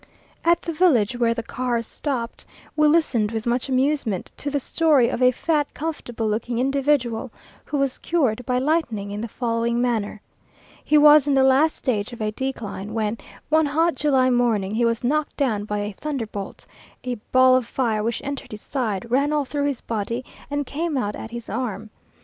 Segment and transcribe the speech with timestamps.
[0.43, 5.09] At the village where the cars stopped, we listened with much amusement to the story
[5.09, 7.29] of a fat, comfortable looking individual,
[7.65, 10.19] who was cured by lightning in the following manner:
[10.83, 13.19] He was in the last stage of a decline, when,
[13.49, 16.65] one hot July morning, he was knocked down by a thunderbolt,
[17.03, 20.97] a ball of fire, which entered his side, ran all through his body, and came
[20.97, 21.91] out at his arm.